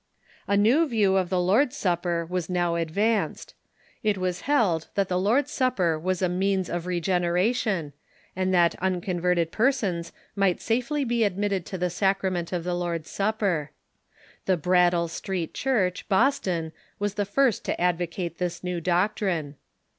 [0.47, 3.53] A new view of the Lord's Supper was now advanced.
[4.01, 7.87] It was held that the Lord's Supper was a means of regeneration, ^._,_,_,,...
[8.35, 10.95] and that unconverted persons miorht safelv be Stoddard s Views t.
[10.95, 11.23] i,^, t.
[11.25, 13.69] admitted to the sacrament of the Lords Supper.
[14.47, 19.55] The Brattle Street Church, Boston, Avas the first to advocate this new doctrine.